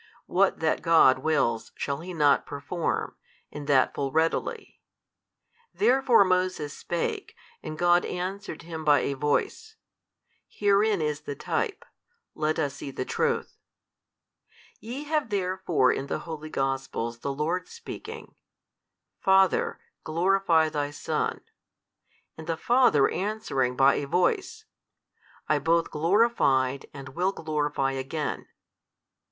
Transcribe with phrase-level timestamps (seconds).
[0.25, 3.15] What that God wills shall He not perform,
[3.51, 4.81] and that full readily?
[5.75, 9.75] Therefore Moses spake, and God answered him by a voice.
[10.49, 11.85] Herein is the type,
[12.33, 13.59] let us see the truth.
[14.79, 18.33] You have therefore in the holy Gospels the Lord speaking,
[19.19, 21.35] Father, glorify Thy Son
[22.37, 24.65] 2, and the Father answering by a voice,
[25.47, 28.47] I both glorified, and will glorify again.